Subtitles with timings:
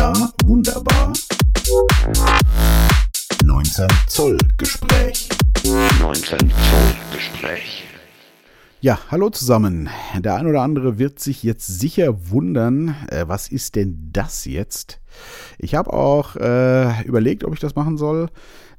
[0.00, 0.14] Da
[0.46, 1.12] wunderbar.
[3.44, 5.28] 19 Zoll Gespräch.
[6.00, 6.48] 19 Zoll
[7.12, 7.84] Gespräch.
[8.80, 9.90] Ja, hallo zusammen.
[10.16, 15.02] Der ein oder andere wird sich jetzt sicher wundern, äh, was ist denn das jetzt?
[15.58, 18.30] Ich habe auch äh, überlegt, ob ich das machen soll,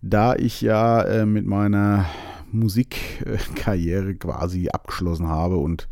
[0.02, 2.08] da ich ja äh, mit meiner
[2.52, 5.88] Musikkarriere quasi abgeschlossen habe und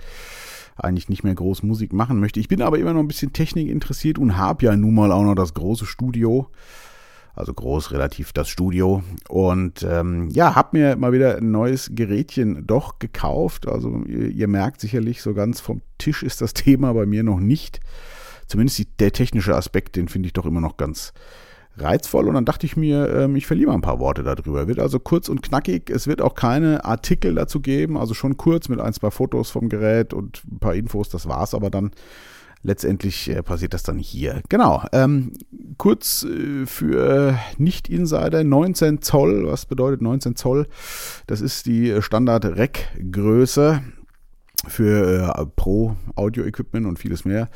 [0.83, 2.39] eigentlich nicht mehr groß Musik machen möchte.
[2.39, 5.23] Ich bin aber immer noch ein bisschen Technik interessiert und habe ja nun mal auch
[5.23, 6.49] noch das große Studio.
[7.35, 9.01] Also groß relativ das Studio.
[9.29, 13.67] Und ähm, ja, habe mir mal wieder ein neues Gerätchen doch gekauft.
[13.67, 17.39] Also ihr, ihr, merkt sicherlich, so ganz vom Tisch ist das Thema bei mir noch
[17.39, 17.79] nicht.
[18.47, 21.13] Zumindest die, der technische Aspekt, den finde ich doch immer noch ganz
[21.81, 24.67] reizvoll und dann dachte ich mir, ähm, ich verliere mal ein paar Worte darüber.
[24.67, 25.89] Wird also kurz und knackig.
[25.89, 29.69] Es wird auch keine Artikel dazu geben, also schon kurz mit ein, zwei Fotos vom
[29.69, 31.91] Gerät und ein paar Infos, das war's aber dann.
[32.61, 34.41] Letztendlich äh, passiert das dann hier.
[34.49, 34.83] Genau.
[34.91, 35.31] Ähm,
[35.77, 39.47] kurz äh, für Nicht-Insider 19 Zoll.
[39.47, 40.67] Was bedeutet 19 Zoll?
[41.25, 43.81] Das ist die Standard-Rack-Größe
[44.67, 47.49] für äh, Pro Audio Equipment und vieles mehr.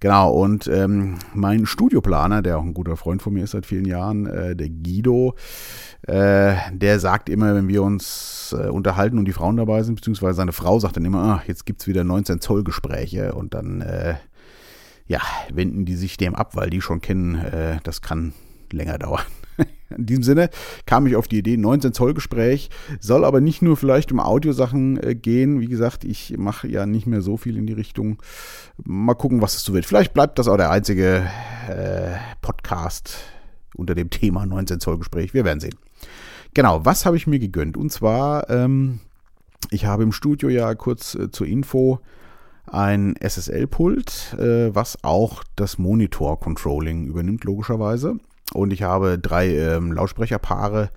[0.00, 3.84] Genau, und ähm, mein Studioplaner, der auch ein guter Freund von mir ist seit vielen
[3.84, 5.34] Jahren, äh, der Guido,
[6.02, 10.34] äh, der sagt immer, wenn wir uns äh, unterhalten und die Frauen dabei sind, beziehungsweise
[10.34, 13.80] seine Frau sagt dann immer, ah, jetzt gibt es wieder 19 Zoll Gespräche und dann
[13.80, 14.14] äh,
[15.06, 15.20] ja,
[15.52, 18.32] wenden die sich dem ab, weil die schon kennen, äh, das kann
[18.72, 19.24] länger dauern.
[19.96, 20.50] In diesem Sinne
[20.86, 22.70] kam ich auf die Idee, 19 Zoll Gespräch,
[23.00, 25.60] soll aber nicht nur vielleicht um Audiosachen äh, gehen.
[25.60, 28.22] Wie gesagt, ich mache ja nicht mehr so viel in die Richtung.
[28.84, 29.86] Mal gucken, was es so wird.
[29.86, 31.26] Vielleicht bleibt das auch der einzige
[31.68, 33.18] äh, Podcast
[33.74, 35.34] unter dem Thema 19 Zoll Gespräch.
[35.34, 35.76] Wir werden sehen.
[36.54, 37.76] Genau, was habe ich mir gegönnt?
[37.76, 39.00] Und zwar, ähm,
[39.70, 42.00] ich habe im Studio ja kurz äh, zur Info
[42.66, 48.18] ein SSL-Pult, äh, was auch das Monitor-Controlling übernimmt, logischerweise.
[48.54, 50.90] Und ich habe drei ähm, Lautsprecherpaare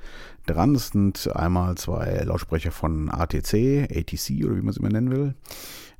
[0.46, 0.74] dran.
[0.74, 5.36] Das sind einmal zwei Lautsprecher von ATC, ATC oder wie man es immer nennen will.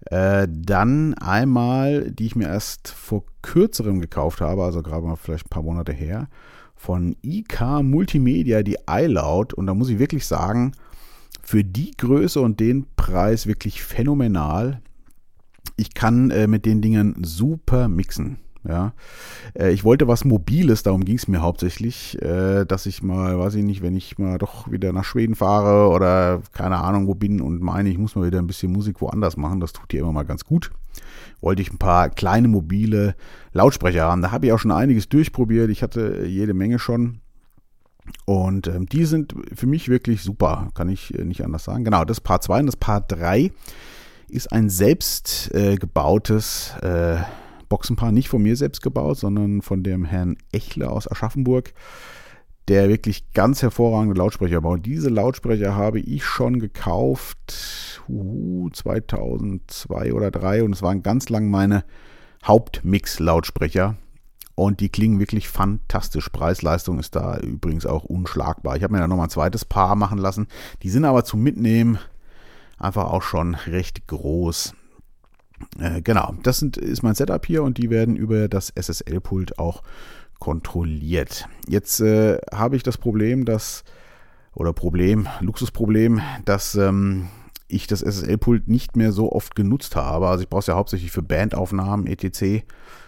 [0.06, 5.46] Äh, dann einmal, die ich mir erst vor kürzerem gekauft habe, also gerade mal vielleicht
[5.46, 6.28] ein paar Monate her,
[6.76, 9.54] von IK Multimedia, die iLoud.
[9.54, 10.72] Und da muss ich wirklich sagen,
[11.44, 14.82] für die Größe und den Preis wirklich phänomenal.
[15.78, 18.40] Ich kann äh, mit den Dingen super mixen.
[18.68, 18.94] Ja,
[19.58, 23.56] äh, ich wollte was Mobiles, darum ging es mir hauptsächlich, äh, dass ich mal, weiß
[23.56, 27.42] ich nicht, wenn ich mal doch wieder nach Schweden fahre oder keine Ahnung wo bin
[27.42, 30.12] und meine, ich muss mal wieder ein bisschen Musik woanders machen, das tut dir immer
[30.12, 30.70] mal ganz gut.
[31.42, 33.16] Wollte ich ein paar kleine mobile
[33.52, 34.22] Lautsprecher haben.
[34.22, 35.72] Da habe ich auch schon einiges durchprobiert.
[35.72, 37.22] Ich hatte jede Menge schon.
[38.26, 41.84] Und ähm, die sind für mich wirklich super, kann ich äh, nicht anders sagen.
[41.84, 43.52] Genau, das Paar 2 und das Paar 3
[44.28, 47.18] ist ein selbst äh, gebautes äh,
[47.72, 51.74] Boxenpaar nicht von mir selbst gebaut, sondern von dem Herrn Echler aus Aschaffenburg,
[52.68, 54.86] der wirklich ganz hervorragende Lautsprecher baut.
[54.86, 61.50] Diese Lautsprecher habe ich schon gekauft uh, 2002 oder 2003 und es waren ganz lang
[61.50, 61.86] meine
[62.44, 63.96] Hauptmix-Lautsprecher.
[64.56, 66.28] Und die klingen wirklich fantastisch.
[66.28, 68.76] Preis-Leistung ist da übrigens auch unschlagbar.
[68.76, 70.48] Ich habe mir da nochmal ein zweites Paar machen lassen.
[70.84, 72.00] Die sind aber zum Mitnehmen
[72.78, 74.74] einfach auch schon recht groß.
[75.80, 79.84] Äh, genau, das sind, ist mein Setup hier und die werden über das SSL-Pult auch
[80.40, 81.48] kontrolliert.
[81.68, 83.84] Jetzt äh, habe ich das Problem, dass,
[84.54, 87.28] oder Problem, Luxusproblem, dass ähm,
[87.68, 90.28] ich das SSL-Pult nicht mehr so oft genutzt habe.
[90.28, 92.66] Also ich brauche es ja hauptsächlich für Bandaufnahmen, etc.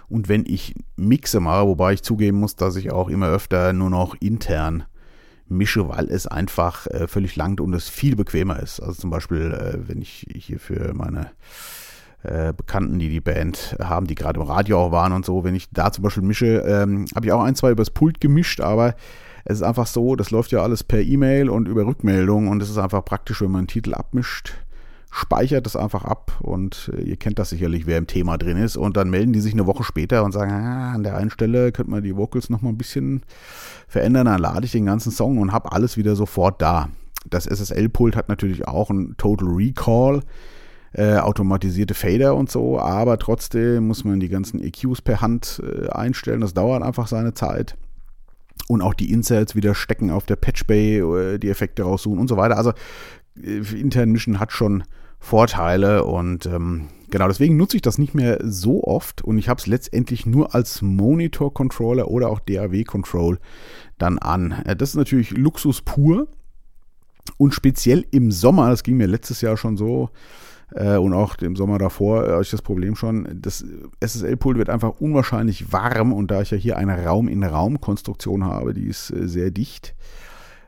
[0.09, 3.89] Und wenn ich mixe mal, wobei ich zugeben muss, dass ich auch immer öfter nur
[3.89, 4.85] noch intern
[5.47, 8.79] mische, weil es einfach äh, völlig langt und es viel bequemer ist.
[8.79, 11.31] Also zum Beispiel, äh, wenn ich hier für meine
[12.23, 15.43] äh, Bekannten, die die Band haben, die gerade im Radio auch waren und so.
[15.43, 18.61] Wenn ich da zum Beispiel mische, ähm, habe ich auch ein, zwei übers Pult gemischt,
[18.61, 18.95] aber
[19.45, 22.69] es ist einfach so, das läuft ja alles per E-Mail und über Rückmeldung und es
[22.69, 24.53] ist einfach praktisch, wenn man einen Titel abmischt,
[25.11, 28.77] speichert das einfach ab und äh, ihr kennt das sicherlich, wer im Thema drin ist
[28.77, 31.71] und dann melden die sich eine Woche später und sagen, ah, an der einen Stelle
[31.71, 33.21] könnte man die Vocals noch mal ein bisschen
[33.87, 36.89] verändern, dann lade ich den ganzen Song und habe alles wieder sofort da.
[37.29, 40.21] Das SSL-Pult hat natürlich auch einen Total Recall
[40.93, 45.89] äh, automatisierte Fader und so, aber trotzdem muss man die ganzen EQs per Hand äh,
[45.89, 46.41] einstellen.
[46.41, 47.75] Das dauert einfach seine Zeit.
[48.67, 52.27] Und auch die Inserts wieder stecken auf der Patch Bay, äh, die Effekte raussuchen und
[52.27, 52.57] so weiter.
[52.57, 52.73] Also
[53.41, 54.83] äh, intern Mischen hat schon
[55.19, 59.57] Vorteile und ähm, genau deswegen nutze ich das nicht mehr so oft und ich habe
[59.57, 63.39] es letztendlich nur als Monitor-Controller oder auch DAW-Control
[63.97, 64.51] dann an.
[64.65, 66.27] Äh, das ist natürlich Luxus pur
[67.37, 70.09] und speziell im Sommer, das ging mir letztes Jahr schon so,
[70.75, 73.27] äh, und auch im Sommer davor äh, ich das Problem schon.
[73.41, 73.65] Das
[73.99, 79.11] SSL-Pult wird einfach unwahrscheinlich warm und da ich ja hier eine Raum-in-Raum-Konstruktion habe, die ist
[79.11, 79.95] äh, sehr dicht,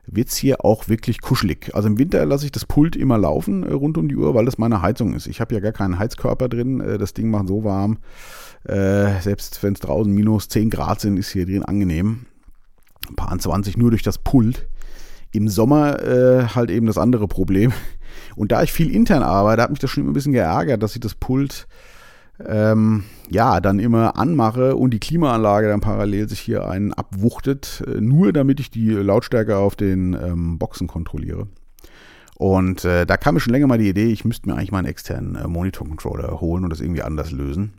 [0.07, 1.73] wird es hier auch wirklich kuschelig.
[1.73, 4.45] Also im Winter lasse ich das Pult immer laufen äh, rund um die Uhr, weil
[4.45, 5.27] das meine Heizung ist.
[5.27, 6.79] Ich habe ja gar keinen Heizkörper drin.
[6.79, 7.97] Äh, das Ding macht so warm.
[8.63, 12.25] Äh, selbst wenn es draußen minus 10 Grad sind, ist hier drin angenehm.
[13.09, 14.67] Ein paar 20 nur durch das Pult.
[15.35, 17.73] Im Sommer äh, halt eben das andere Problem.
[18.35, 20.95] Und da ich viel intern arbeite, hat mich das schon immer ein bisschen geärgert, dass
[20.95, 21.67] ich das Pult
[22.45, 28.01] ähm, ja, dann immer anmache und die Klimaanlage dann parallel sich hier einen abwuchtet, äh,
[28.01, 31.47] nur damit ich die Lautstärke auf den ähm, Boxen kontrolliere.
[32.37, 34.79] Und äh, da kam mir schon länger mal die Idee, ich müsste mir eigentlich mal
[34.79, 37.73] einen externen äh, Monitor-Controller holen und das irgendwie anders lösen.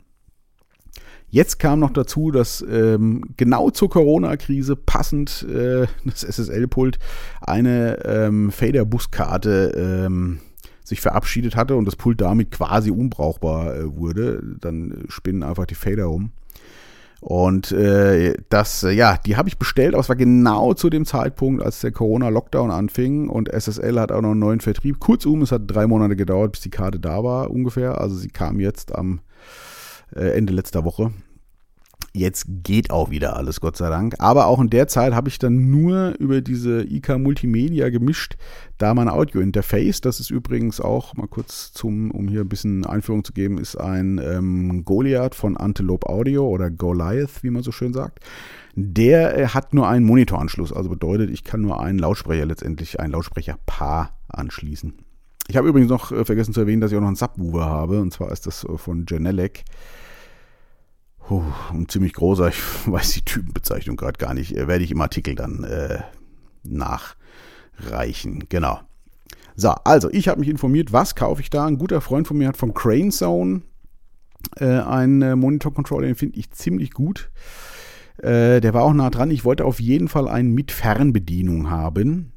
[1.29, 6.99] Jetzt kam noch dazu, dass ähm, genau zur Corona-Krise passend äh, das SSL-Pult
[7.41, 10.39] eine ähm, Fader-Buskarte ähm,
[10.85, 14.41] sich verabschiedet hatte und das Pult damit quasi unbrauchbar äh, wurde.
[14.61, 16.31] Dann spinnen einfach die Fader um.
[17.19, 21.61] Und äh, das, ja, die habe ich bestellt, aber es war genau zu dem Zeitpunkt,
[21.63, 24.99] als der Corona-Lockdown anfing und SSL hat auch noch einen neuen Vertrieb.
[24.99, 27.99] Kurzum, es hat drei Monate gedauert, bis die Karte da war ungefähr.
[27.99, 29.19] Also sie kam jetzt am
[30.15, 31.11] äh, Ende letzter Woche.
[32.13, 34.15] Jetzt geht auch wieder alles, Gott sei Dank.
[34.17, 38.37] Aber auch in der Zeit habe ich dann nur über diese IK Multimedia gemischt,
[38.79, 43.23] da mein Audio-Interface, das ist übrigens auch, mal kurz zum, um hier ein bisschen Einführung
[43.23, 47.93] zu geben, ist ein ähm, Goliath von Antelope Audio oder Goliath, wie man so schön
[47.93, 48.19] sagt.
[48.73, 53.11] Der äh, hat nur einen Monitoranschluss, also bedeutet, ich kann nur einen Lautsprecher letztendlich, ein
[53.11, 54.93] Lautsprecherpaar anschließen.
[55.47, 58.01] Ich habe übrigens noch äh, vergessen zu erwähnen, dass ich auch noch einen Subwoofer habe,
[58.01, 59.63] und zwar ist das äh, von Genelec.
[61.19, 65.01] Puh, ein ziemlich großer, ich weiß die Typenbezeichnung gerade gar nicht, äh, werde ich im
[65.01, 65.99] Artikel dann äh,
[66.63, 68.45] nachreichen.
[68.49, 68.79] Genau.
[69.55, 71.65] So, also ich habe mich informiert, was kaufe ich da?
[71.65, 73.61] Ein guter Freund von mir hat von Crane Zone
[74.59, 77.31] äh, einen äh, Monitor-Controller, den finde ich ziemlich gut.
[78.17, 79.31] Äh, der war auch nah dran.
[79.31, 82.33] Ich wollte auf jeden Fall einen mit Fernbedienung haben.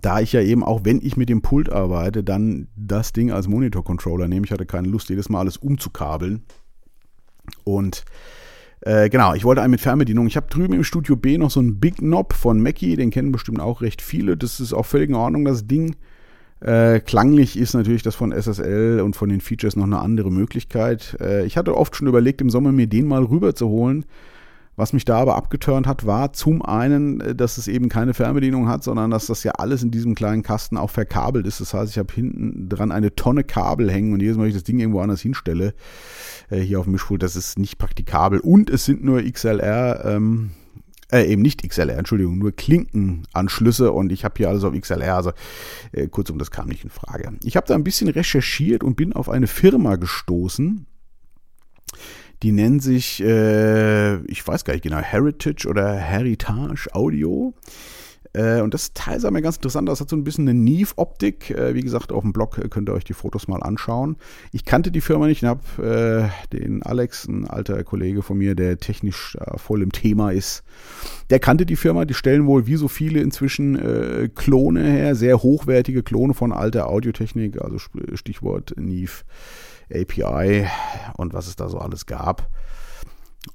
[0.00, 3.48] Da ich ja eben auch, wenn ich mit dem Pult arbeite, dann das Ding als
[3.48, 4.46] Monitor-Controller nehme.
[4.46, 6.44] Ich hatte keine Lust, jedes Mal alles umzukabeln.
[7.64, 8.04] Und
[8.82, 10.26] äh, genau, ich wollte einen mit Fernbedienung.
[10.26, 13.32] Ich habe drüben im Studio B noch so einen Big Knob von Mackie, den kennen
[13.32, 14.36] bestimmt auch recht viele.
[14.36, 15.96] Das ist auch völlig in Ordnung, das Ding.
[16.60, 21.16] Äh, klanglich ist natürlich das von SSL und von den Features noch eine andere Möglichkeit.
[21.20, 24.04] Äh, ich hatte oft schon überlegt, im Sommer mir den mal rüber zu holen.
[24.80, 28.66] Was mich da aber abgeturnt hat, war zum einen, äh, dass es eben keine Fernbedienung
[28.66, 31.60] hat, sondern dass das ja alles in diesem kleinen Kasten auch verkabelt ist.
[31.60, 34.56] Das heißt, ich habe hinten dran eine Tonne Kabel hängen und jedes Mal, wenn ich
[34.56, 35.74] das Ding irgendwo anders hinstelle,
[36.48, 38.40] äh, hier auf dem Mischpult, das ist nicht praktikabel.
[38.40, 40.52] Und es sind nur XLR, ähm,
[41.12, 45.32] äh, eben nicht XLR, Entschuldigung, nur Klinkenanschlüsse und ich habe hier alles auf XLR, also
[45.92, 47.32] äh, kurzum, das kam nicht in Frage.
[47.44, 50.86] Ich habe da ein bisschen recherchiert und bin auf eine Firma gestoßen,
[52.42, 57.54] die nennen sich, äh, ich weiß gar nicht genau, Heritage oder Heritage Audio.
[58.32, 60.00] Äh, und das Teil sah mir ganz interessant aus.
[60.00, 61.50] Hat so ein bisschen eine Neve-Optik.
[61.50, 64.16] Äh, wie gesagt, auf dem Blog äh, könnt ihr euch die Fotos mal anschauen.
[64.52, 68.54] Ich kannte die Firma nicht und habe äh, den Alex, ein alter Kollege von mir,
[68.54, 70.62] der technisch äh, voll im Thema ist.
[71.30, 72.04] Der kannte die Firma.
[72.04, 76.88] Die stellen wohl wie so viele inzwischen äh, Klone her, sehr hochwertige Klone von alter
[76.88, 77.78] Audiotechnik, also
[78.14, 79.24] Stichwort Neve.
[79.92, 80.66] API
[81.16, 82.48] und was es da so alles gab.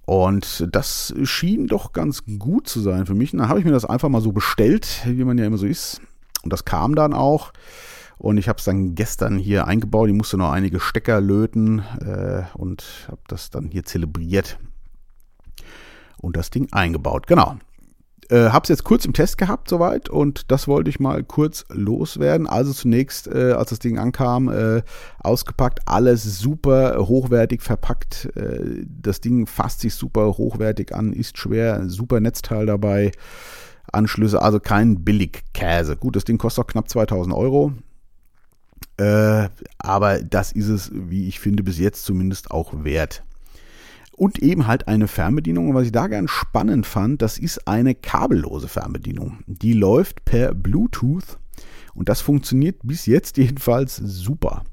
[0.06, 3.34] Und das schien doch ganz gut zu sein für mich.
[3.34, 5.66] Und dann habe ich mir das einfach mal so bestellt, wie man ja immer so
[5.66, 6.02] ist.
[6.44, 7.54] Und das kam dann auch.
[8.18, 10.10] Und ich habe es dann gestern hier eingebaut.
[10.10, 14.58] Ich musste noch einige Stecker löten äh, und habe das dann hier zelebriert
[16.18, 17.28] und das Ding eingebaut.
[17.28, 17.58] Genau.
[18.30, 21.64] Äh, habe es jetzt kurz im Test gehabt soweit und das wollte ich mal kurz
[21.70, 22.48] loswerden.
[22.48, 24.82] Also zunächst, äh, als das Ding ankam, äh,
[25.20, 28.30] ausgepackt, alles super hochwertig verpackt.
[28.36, 33.12] Äh, das Ding fasst sich super hochwertig an, ist schwer, super Netzteil dabei.
[33.92, 35.96] Anschlüsse, also kein Billigkäse.
[35.96, 37.74] Gut, das Ding kostet auch knapp 2000 Euro.
[38.98, 43.24] Äh, aber das ist es, wie ich finde, bis jetzt zumindest auch wert
[44.16, 45.70] und eben halt eine Fernbedienung.
[45.70, 49.40] Und was ich da ganz spannend fand, das ist eine kabellose Fernbedienung.
[49.46, 51.38] Die läuft per Bluetooth
[51.94, 54.64] und das funktioniert bis jetzt jedenfalls super.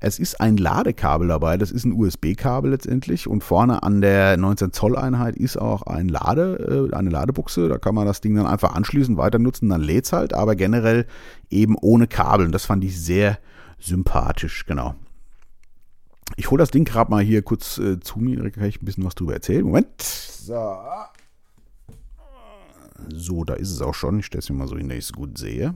[0.00, 4.72] Es ist ein Ladekabel dabei, das ist ein USB-Kabel letztendlich und vorne an der 19
[4.72, 8.46] Zoll Einheit ist auch ein Lade, äh, eine Ladebuchse, da kann man das Ding dann
[8.46, 11.06] einfach anschließen, weiter nutzen, dann lädt es halt, aber generell
[11.50, 13.38] eben ohne Kabel und das fand ich sehr
[13.80, 14.94] sympathisch, genau.
[16.36, 19.04] Ich hole das Ding gerade mal hier kurz äh, zu mir, kann ich ein bisschen
[19.04, 19.64] was drüber erzählen.
[19.64, 20.00] Moment.
[20.02, 20.76] So.
[23.08, 24.20] So, da ist es auch schon.
[24.20, 25.74] Ich stelle es mir mal so hin, dass ich es gut sehe.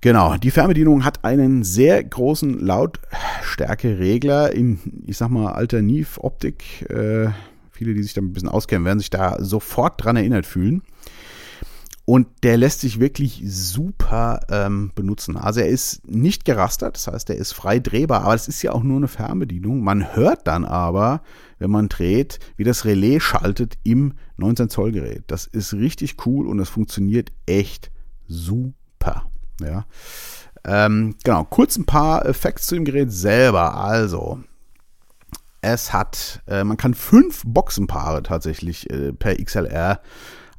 [0.00, 6.88] Genau, die Fernbedienung hat einen sehr großen Lautstärkeregler in, ich sag mal, Alternativ-Optik.
[6.90, 7.28] Äh,
[7.70, 10.82] viele, die sich da ein bisschen auskennen, werden sich da sofort dran erinnert fühlen.
[12.06, 15.38] Und der lässt sich wirklich super ähm, benutzen.
[15.38, 18.72] Also er ist nicht gerastert, das heißt, er ist frei drehbar, aber es ist ja
[18.72, 19.82] auch nur eine Fernbedienung.
[19.82, 21.22] Man hört dann aber,
[21.58, 25.24] wenn man dreht, wie das Relais schaltet im 19 Zoll Gerät.
[25.28, 27.90] Das ist richtig cool und das funktioniert echt
[28.28, 29.30] super.
[29.62, 29.86] Ja.
[30.66, 33.78] Ähm, genau, kurz ein paar Facts zu dem Gerät selber.
[33.78, 34.40] Also,
[35.62, 40.00] es hat, äh, man kann fünf Boxenpaare tatsächlich äh, per XLR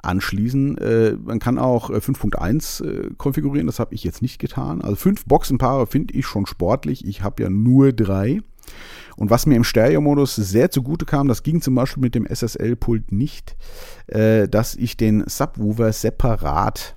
[0.06, 0.78] anschließen.
[0.78, 4.82] Äh, man kann auch 5.1 äh, äh, konfigurieren, das habe ich jetzt nicht getan.
[4.82, 7.06] Also fünf Boxenpaare finde ich schon sportlich.
[7.06, 8.42] Ich habe ja nur drei.
[9.16, 13.12] Und was mir im Stereo-Modus sehr zugute kam, das ging zum Beispiel mit dem SSL-Pult
[13.12, 13.56] nicht,
[14.08, 16.96] äh, dass ich den Subwoofer separat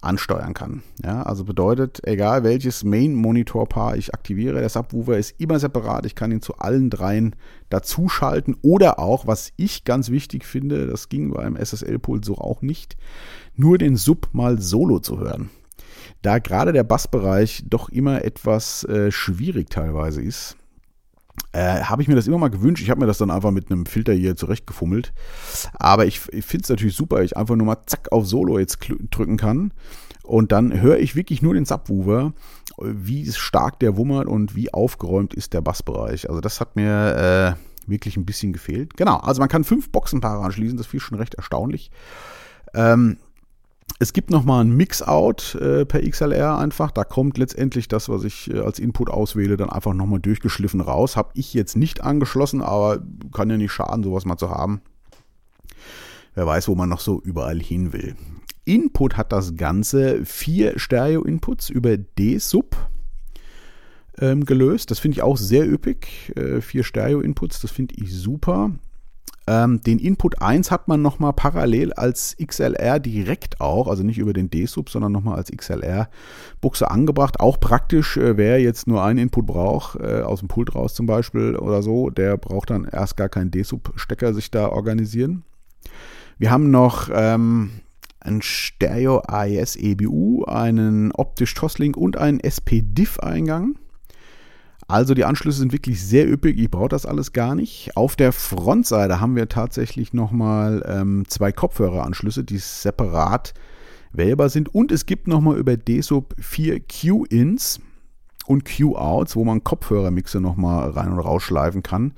[0.00, 0.82] ansteuern kann.
[1.02, 6.06] Ja, also bedeutet, egal welches Main-Monitor-Paar ich aktiviere, der Subwoofer ist immer separat.
[6.06, 7.34] Ich kann ihn zu allen dreien
[7.68, 12.96] dazuschalten oder auch, was ich ganz wichtig finde, das ging beim SSL-Pult so auch nicht,
[13.56, 15.50] nur den Sub mal solo zu hören.
[16.22, 20.56] Da gerade der Bassbereich doch immer etwas äh, schwierig teilweise ist,
[21.52, 22.82] äh, habe ich mir das immer mal gewünscht.
[22.82, 25.12] Ich habe mir das dann einfach mit einem Filter hier zurechtgefummelt.
[25.74, 28.78] Aber ich, ich finde es natürlich super, ich einfach nur mal zack auf Solo jetzt
[29.10, 29.72] drücken kann.
[30.22, 32.34] Und dann höre ich wirklich nur den Subwoofer,
[32.78, 36.28] wie stark der wummert und wie aufgeräumt ist der Bassbereich.
[36.28, 38.96] Also das hat mir äh, wirklich ein bisschen gefehlt.
[38.96, 41.90] Genau, also man kann fünf Boxenpaare anschließen, das ich schon recht erstaunlich.
[42.74, 43.16] Ähm,
[44.00, 46.90] es gibt nochmal ein Mix-Out äh, per XLR einfach.
[46.92, 51.16] Da kommt letztendlich das, was ich äh, als Input auswähle, dann einfach nochmal durchgeschliffen raus.
[51.16, 53.02] Habe ich jetzt nicht angeschlossen, aber
[53.32, 54.80] kann ja nicht schaden, sowas mal zu haben.
[56.34, 58.14] Wer weiß, wo man noch so überall hin will.
[58.64, 62.76] Input hat das Ganze vier Stereo-Inputs über D-Sub
[64.20, 64.90] ähm, gelöst.
[64.92, 66.32] Das finde ich auch sehr üppig.
[66.36, 68.70] Äh, vier Stereo-Inputs, das finde ich super.
[69.48, 74.34] Ähm, den Input 1 hat man nochmal parallel als XLR direkt auch, also nicht über
[74.34, 77.40] den D-Sub, sondern nochmal als XLR-Buchse angebracht.
[77.40, 81.06] Auch praktisch, äh, wer jetzt nur einen Input braucht, äh, aus dem Pult raus zum
[81.06, 85.44] Beispiel oder so, der braucht dann erst gar keinen D-Sub-Stecker sich da organisieren.
[86.36, 87.70] Wir haben noch ähm,
[88.20, 93.76] ein Stereo AES EBU, einen optisch Toslink und einen SP-Diff-Eingang.
[94.88, 96.58] Also die Anschlüsse sind wirklich sehr üppig.
[96.58, 97.94] Ich brauche das alles gar nicht.
[97.94, 103.52] Auf der Frontseite haben wir tatsächlich nochmal ähm, zwei Kopfhöreranschlüsse, die separat
[104.12, 104.74] wählbar sind.
[104.74, 107.80] Und es gibt nochmal über DSUB vier Q-Ins
[108.46, 112.14] und Q-Outs, wo man Kopfhörermixe nochmal rein und rausschleifen kann.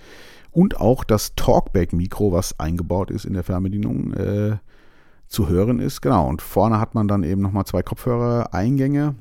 [0.52, 4.58] Und auch das Talkback-Mikro, was eingebaut ist in der Fernbedienung, äh,
[5.26, 6.02] zu hören ist.
[6.02, 9.16] Genau, und vorne hat man dann eben nochmal zwei Kopfhörereingänge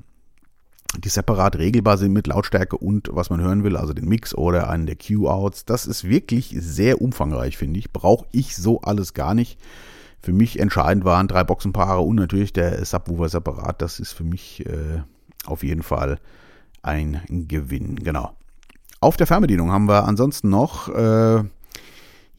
[0.98, 4.70] die separat regelbar sind mit Lautstärke und was man hören will, also den Mix oder
[4.70, 5.66] einen der Q-Outs.
[5.66, 7.92] Das ist wirklich sehr umfangreich, finde ich.
[7.92, 9.60] Brauche ich so alles gar nicht.
[10.22, 13.82] Für mich entscheidend waren drei Boxenpaare und natürlich der Subwoofer separat.
[13.82, 15.04] Das ist für mich äh,
[15.46, 16.20] auf jeden Fall
[16.82, 17.96] ein Gewinn.
[17.96, 18.32] Genau.
[19.00, 21.44] Auf der Fernbedienung haben wir ansonsten noch äh,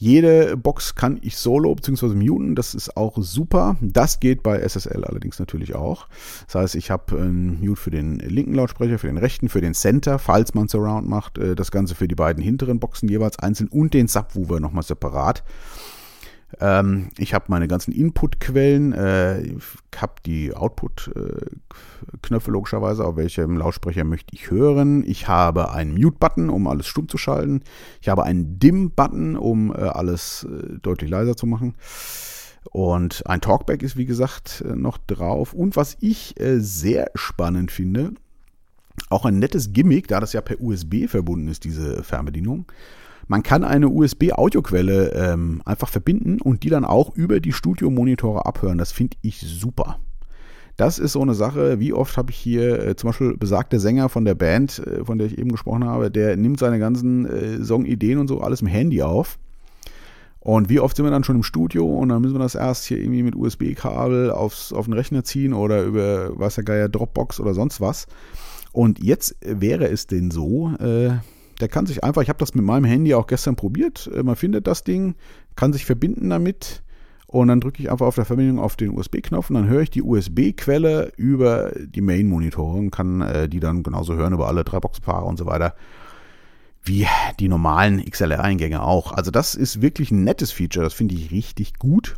[0.01, 2.15] jede Box kann ich solo bzw.
[2.15, 3.77] muten, das ist auch super.
[3.83, 6.09] Das geht bei SSL allerdings natürlich auch.
[6.47, 9.75] Das heißt, ich habe einen Mute für den linken Lautsprecher, für den rechten, für den
[9.75, 13.69] Center, falls man Surround macht, äh, das Ganze für die beiden hinteren Boxen jeweils einzeln
[13.69, 15.45] und den Subwoofer nochmal separat.
[16.59, 19.63] Ähm, ich habe meine ganzen Input-Quellen, äh, ich
[19.97, 25.05] habe die Output-Knöpfe logischerweise, auf welchem Lautsprecher möchte ich hören.
[25.07, 27.63] Ich habe einen Mute-Button, um alles stumm zu schalten.
[28.01, 31.75] Ich habe einen Dim-Button, um äh, alles äh, deutlich leiser zu machen.
[32.71, 35.55] Und ein Talkback ist, wie gesagt, äh, noch drauf.
[35.55, 38.13] Und was ich äh, sehr spannend finde,
[39.09, 42.67] auch ein nettes Gimmick, da das ja per USB verbunden ist, diese Fernbedienung.
[43.31, 48.77] Man kann eine USB-Audioquelle ähm, einfach verbinden und die dann auch über die Studiomonitore abhören.
[48.77, 50.01] Das finde ich super.
[50.77, 54.09] Das ist so eine Sache, wie oft habe ich hier äh, zum Beispiel besagter Sänger
[54.09, 57.63] von der Band, äh, von der ich eben gesprochen habe, der nimmt seine ganzen äh,
[57.63, 59.39] Songideen und so alles im Handy auf.
[60.41, 62.87] Und wie oft sind wir dann schon im Studio und dann müssen wir das erst
[62.87, 67.55] hier irgendwie mit USB-Kabel auf den Rechner ziehen oder über, weiß der Geier, Dropbox oder
[67.55, 68.09] sonst was.
[68.73, 71.11] Und jetzt wäre es denn so, äh,
[71.61, 74.37] der kann sich einfach, ich habe das mit meinem Handy auch gestern probiert, äh, man
[74.37, 75.15] findet das Ding,
[75.57, 76.83] kann sich verbinden damit
[77.27, 79.91] und dann drücke ich einfach auf der Verbindung auf den USB-Knopf und dann höre ich
[79.91, 84.81] die USB-Quelle über die Main-Monitore und kann äh, die dann genauso hören über alle drei
[84.81, 85.75] Boxpaare und so weiter
[86.83, 87.07] wie
[87.39, 89.13] die normalen XLR-Eingänge auch.
[89.13, 92.17] Also das ist wirklich ein nettes Feature, das finde ich richtig gut.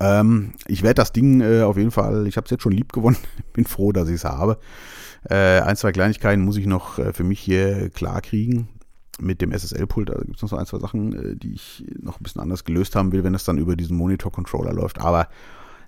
[0.00, 2.92] Ähm, ich werde das Ding äh, auf jeden Fall, ich habe es jetzt schon lieb
[2.92, 3.16] gewonnen,
[3.52, 4.58] bin froh, dass ich es habe.
[5.28, 8.68] Äh, ein, zwei Kleinigkeiten muss ich noch äh, für mich hier klar kriegen
[9.20, 10.10] mit dem SSL-Pult.
[10.10, 12.64] Da gibt es noch so ein, zwei Sachen, äh, die ich noch ein bisschen anders
[12.64, 15.00] gelöst haben will, wenn es dann über diesen Monitor-Controller läuft.
[15.00, 15.28] Aber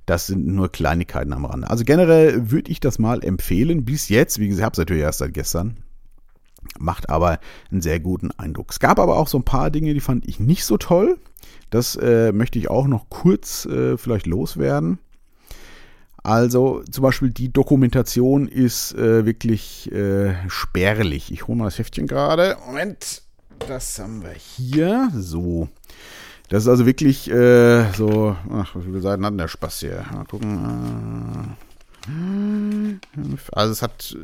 [0.07, 1.71] das sind nur Kleinigkeiten am Rande.
[1.71, 3.85] Also generell würde ich das mal empfehlen.
[3.85, 5.77] Bis jetzt, wie gesagt, habe es natürlich erst seit gestern.
[6.79, 7.39] Macht aber
[7.71, 8.71] einen sehr guten Eindruck.
[8.71, 11.19] Es gab aber auch so ein paar Dinge, die fand ich nicht so toll.
[11.71, 14.99] Das äh, möchte ich auch noch kurz äh, vielleicht loswerden.
[16.23, 21.33] Also zum Beispiel die Dokumentation ist äh, wirklich äh, spärlich.
[21.33, 22.57] Ich hole mal das Heftchen gerade.
[22.67, 23.23] Moment,
[23.67, 25.11] das haben wir hier.
[25.15, 25.69] So.
[26.51, 30.05] Das ist also wirklich äh, so, ach, wie viele Seiten hat denn der Spaß hier?
[30.13, 31.57] Mal gucken.
[32.07, 32.97] Äh,
[33.53, 34.17] also es hat,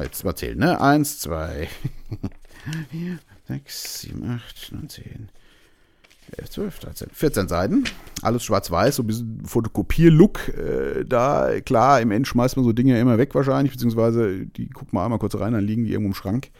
[0.00, 0.80] jetzt mal zählen, ne?
[0.80, 1.68] Eins, zwei,
[2.90, 3.18] vier,
[3.48, 5.30] sechs, sieben, acht, neun, zehn.
[6.36, 7.84] 11, 12, 13, 14 Seiten.
[8.22, 10.48] Alles schwarz-weiß, so ein bisschen Fotokopier-Look.
[10.48, 14.92] Äh, da, klar, im End schmeißt man so Dinge immer weg wahrscheinlich, beziehungsweise die guckt
[14.92, 16.50] man einmal kurz rein, dann liegen die irgendwo im Schrank.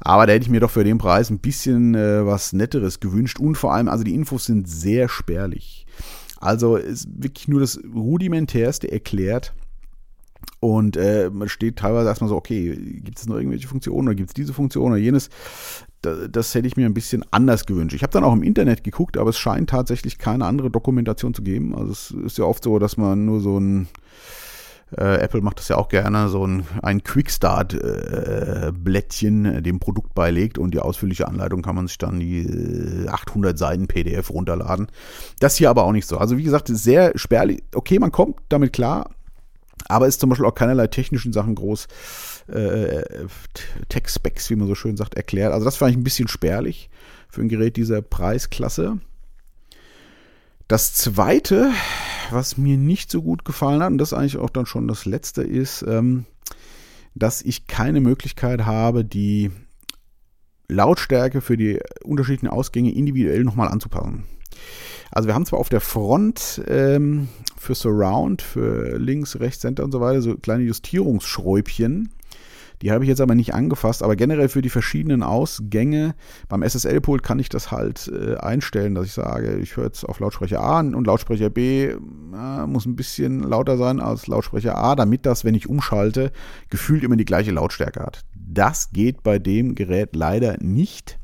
[0.00, 3.38] Aber da hätte ich mir doch für den Preis ein bisschen äh, was Netteres gewünscht.
[3.38, 5.86] Und vor allem, also die Infos sind sehr spärlich.
[6.38, 9.52] Also ist wirklich nur das Rudimentärste erklärt.
[10.60, 14.30] Und äh, man steht teilweise erstmal so, okay, gibt es noch irgendwelche Funktionen oder gibt
[14.30, 15.28] es diese Funktion oder jenes?
[16.02, 17.94] Das, das hätte ich mir ein bisschen anders gewünscht.
[17.94, 21.42] Ich habe dann auch im Internet geguckt, aber es scheint tatsächlich keine andere Dokumentation zu
[21.42, 21.74] geben.
[21.74, 23.88] Also es ist ja oft so, dass man nur so ein
[24.96, 30.58] äh, Apple macht das ja auch gerne, so ein, ein Quickstart-Blättchen äh, dem Produkt beilegt
[30.58, 34.86] und die ausführliche Anleitung kann man sich dann die 800 äh, Seiten PDF runterladen.
[35.40, 36.18] Das hier aber auch nicht so.
[36.18, 37.64] Also wie gesagt, sehr spärlich.
[37.74, 39.10] Okay, man kommt damit klar,
[39.88, 41.86] aber ist zum Beispiel auch keinerlei technischen Sachen groß
[42.48, 43.02] äh,
[43.88, 45.52] Tech-Specs, wie man so schön sagt, erklärt.
[45.52, 46.90] Also das fand ich ein bisschen spärlich
[47.28, 48.98] für ein Gerät dieser Preisklasse.
[50.68, 51.70] Das zweite,
[52.30, 55.42] was mir nicht so gut gefallen hat, und das eigentlich auch dann schon das letzte
[55.42, 56.26] ist, ähm,
[57.14, 59.50] dass ich keine Möglichkeit habe, die
[60.68, 64.24] Lautstärke für die unterschiedlichen Ausgänge individuell nochmal anzupassen.
[65.10, 69.92] Also wir haben zwar auf der Front ähm, für Surround, für links, rechts, Center und
[69.92, 72.10] so weiter so kleine Justierungsschräubchen.
[72.82, 76.14] Die habe ich jetzt aber nicht angefasst, aber generell für die verschiedenen Ausgänge
[76.48, 80.20] beim SSL-Pult kann ich das halt äh, einstellen, dass ich sage, ich höre jetzt auf
[80.20, 81.96] Lautsprecher A und Lautsprecher B äh,
[82.66, 86.32] muss ein bisschen lauter sein als Lautsprecher A, damit das, wenn ich umschalte,
[86.68, 88.24] gefühlt immer die gleiche Lautstärke hat.
[88.34, 91.18] Das geht bei dem Gerät leider nicht.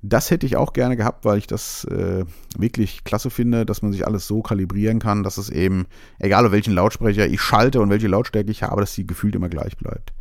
[0.00, 2.24] Das hätte ich auch gerne gehabt, weil ich das äh,
[2.56, 5.86] wirklich klasse finde, dass man sich alles so kalibrieren kann, dass es eben,
[6.20, 9.48] egal auf welchen Lautsprecher ich schalte und welche Lautstärke ich habe, dass sie gefühlt immer
[9.48, 10.12] gleich bleibt.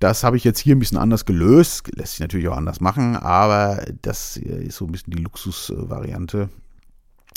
[0.00, 1.90] Das habe ich jetzt hier ein bisschen anders gelöst.
[1.94, 6.48] Lässt sich natürlich auch anders machen, aber das ist so ein bisschen die Luxusvariante.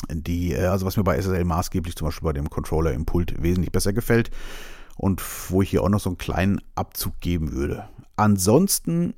[0.09, 3.41] Die, äh, also was mir bei SSL maßgeblich zum Beispiel bei dem Controller im Pult
[3.41, 4.31] wesentlich besser gefällt
[4.95, 7.87] und wo ich hier auch noch so einen kleinen Abzug geben würde.
[8.15, 9.13] Ansonsten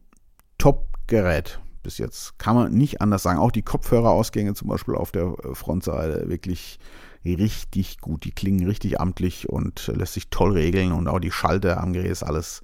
[0.58, 2.38] Top-Gerät bis jetzt.
[2.40, 3.40] Kann man nicht anders sagen.
[3.40, 6.80] Auch die Kopfhörerausgänge zum Beispiel auf der äh, Frontseite wirklich
[7.26, 8.26] richtig gut.
[8.26, 10.92] Die klingen richtig amtlich und lässt sich toll regeln.
[10.92, 12.62] Und auch die Schalter am Gerät ist alles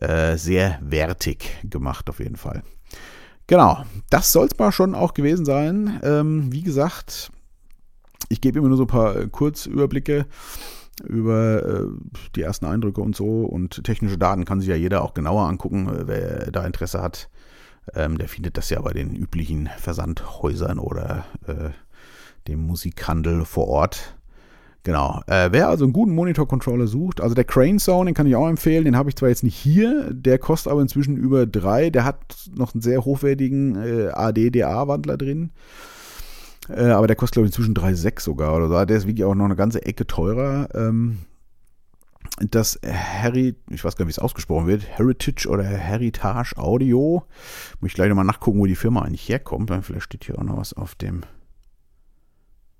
[0.00, 2.62] äh, sehr wertig gemacht auf jeden Fall.
[3.46, 6.00] Genau, das soll es mal schon auch gewesen sein.
[6.02, 7.32] Ähm, wie gesagt,
[8.28, 10.26] ich gebe immer nur so ein paar äh, Kurzüberblicke
[11.04, 11.86] über äh,
[12.36, 13.44] die ersten Eindrücke und so.
[13.44, 17.30] Und technische Daten kann sich ja jeder auch genauer angucken, äh, wer da Interesse hat.
[17.94, 21.70] Ähm, der findet das ja bei den üblichen Versandhäusern oder äh,
[22.46, 24.16] dem Musikhandel vor Ort.
[24.84, 25.20] Genau.
[25.26, 28.48] Äh, wer also einen guten Monitor-Controller sucht, also der Crane Zone, den kann ich auch
[28.48, 28.84] empfehlen.
[28.84, 31.90] Den habe ich zwar jetzt nicht hier, der kostet aber inzwischen über drei.
[31.90, 35.50] Der hat noch einen sehr hochwertigen äh, AD-DA-Wandler drin.
[36.68, 38.84] Äh, aber der kostet, glaube ich, inzwischen 3,6 sogar oder so.
[38.84, 40.68] Der ist wirklich auch noch eine ganze Ecke teurer.
[40.74, 41.18] Ähm,
[42.40, 47.24] das Harry, ich weiß gar nicht, wie es ausgesprochen wird, Heritage oder Heritage Audio.
[47.80, 49.70] Muss ich gleich nochmal nachgucken, wo die Firma eigentlich herkommt.
[49.82, 51.22] Vielleicht steht hier auch noch was auf dem.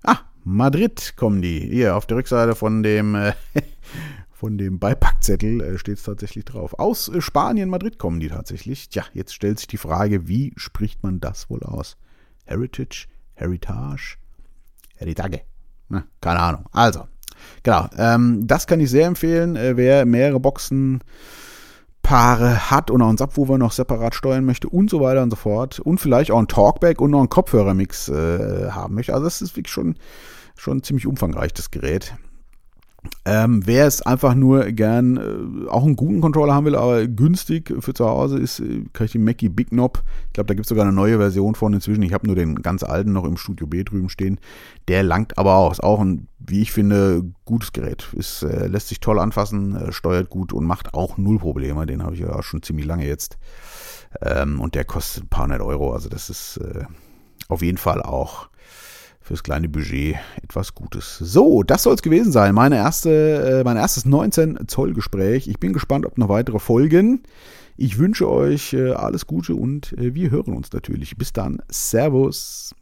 [0.03, 1.59] Ah, Madrid kommen die.
[1.59, 3.33] Hier auf der Rückseite von dem, äh,
[4.31, 6.79] von dem Beipackzettel äh, steht es tatsächlich drauf.
[6.79, 8.89] Aus äh, Spanien, Madrid kommen die tatsächlich.
[8.89, 11.97] Tja, jetzt stellt sich die Frage, wie spricht man das wohl aus?
[12.45, 14.17] Heritage, Heritage,
[14.95, 15.41] Heritage.
[15.89, 16.65] Na, keine Ahnung.
[16.71, 17.07] Also,
[17.63, 19.55] Genau, ähm, das kann ich sehr empfehlen.
[19.55, 21.01] Äh, wer mehrere Boxen
[22.01, 25.35] Paare hat und auch einen Subwoofer noch separat steuern möchte und so weiter und so
[25.35, 29.13] fort und vielleicht auch ein Talkback und noch einen Kopfhörermix äh, haben möchte.
[29.13, 29.95] Also das ist wirklich schon,
[30.55, 32.15] schon ziemlich umfangreich, das Gerät.
[33.25, 37.73] Ähm, wer es einfach nur gern äh, auch einen guten Controller haben will, aber günstig
[37.79, 40.01] für zu Hause ist, äh, kann ich den Mackie Big Knob.
[40.27, 42.01] Ich glaube, da gibt es sogar eine neue Version von inzwischen.
[42.01, 44.39] Ich habe nur den ganz alten noch im Studio B drüben stehen.
[44.87, 45.71] Der langt aber auch.
[45.71, 48.07] Ist auch ein, wie ich finde, gutes Gerät.
[48.13, 51.85] Ist, äh, lässt sich toll anfassen, äh, steuert gut und macht auch null Probleme.
[51.85, 53.37] Den habe ich ja auch schon ziemlich lange jetzt.
[54.21, 55.93] Ähm, und der kostet ein paar hundert Euro.
[55.93, 56.85] Also das ist äh,
[57.47, 58.49] auf jeden Fall auch
[59.29, 61.19] fürs kleine Budget etwas Gutes.
[61.19, 62.55] So, das soll es gewesen sein.
[62.55, 65.47] Meine erste, äh, mein erstes 19 Zoll Gespräch.
[65.47, 67.21] Ich bin gespannt, ob noch weitere folgen.
[67.77, 71.15] Ich wünsche euch äh, alles Gute und äh, wir hören uns natürlich.
[71.15, 71.61] Bis dann.
[71.69, 72.73] Servus.